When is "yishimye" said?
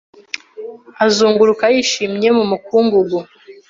1.73-2.29